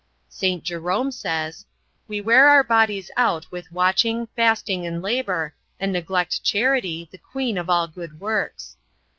St. 0.29 0.63
Jerome 0.63 1.11
says: 1.11 1.67
"We 2.07 2.21
wear 2.21 2.47
our 2.49 2.63
bodies 2.63 3.11
out 3.17 3.51
with 3.51 3.71
watching, 3.71 4.25
fasting, 4.35 4.83
and 4.83 4.99
labor 4.99 5.53
and 5.79 5.93
neglect 5.93 6.43
charity, 6.43 7.07
the 7.11 7.19
queen 7.19 7.55
of 7.55 7.69
all 7.69 7.87
good 7.87 8.19
works." 8.19 8.77